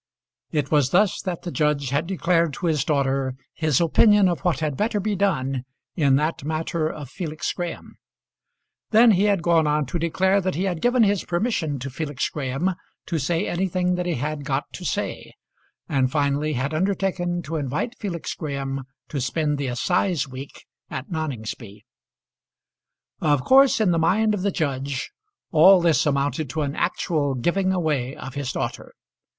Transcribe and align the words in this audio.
It 0.49 0.71
was 0.71 0.89
thus 0.89 1.21
that 1.21 1.43
the 1.43 1.51
judge 1.51 1.89
had 1.89 2.07
declared 2.07 2.53
to 2.53 2.65
his 2.65 2.83
daughter 2.83 3.35
his 3.53 3.79
opinion 3.79 4.27
of 4.27 4.39
what 4.39 4.59
had 4.59 4.75
better 4.75 4.99
be 4.99 5.15
done 5.15 5.63
in 5.95 6.15
that 6.15 6.43
matter 6.43 6.89
of 6.89 7.07
Felix 7.07 7.53
Graham. 7.53 7.97
Then 8.89 9.11
he 9.11 9.25
had 9.25 9.43
gone 9.43 9.67
on 9.67 9.85
to 9.85 9.99
declare 9.99 10.41
that 10.41 10.55
he 10.55 10.63
had 10.63 10.81
given 10.81 11.03
his 11.03 11.23
permission 11.23 11.77
to 11.77 11.91
Felix 11.91 12.27
Graham 12.29 12.73
to 13.05 13.19
say 13.19 13.47
anything 13.47 13.93
that 13.93 14.07
he 14.07 14.15
had 14.15 14.43
got 14.43 14.63
to 14.73 14.83
say, 14.83 15.33
and 15.87 16.11
finally 16.11 16.53
had 16.53 16.73
undertaken 16.73 17.43
to 17.43 17.57
invite 17.57 17.95
Felix 17.99 18.33
Graham 18.33 18.85
to 19.09 19.21
spend 19.21 19.59
the 19.59 19.67
assize 19.67 20.27
week 20.27 20.65
at 20.89 21.11
Noningsby. 21.11 21.85
Of 23.21 23.43
course 23.43 23.79
in 23.79 23.91
the 23.91 23.99
mind 23.99 24.33
of 24.33 24.41
the 24.41 24.49
judge 24.49 25.11
all 25.51 25.79
this 25.79 26.07
amounted 26.07 26.49
to 26.49 26.63
an 26.63 26.75
actual 26.75 27.35
giving 27.35 27.71
away 27.71 28.15
of 28.15 28.33
his 28.33 28.51
daughter. 28.51 28.93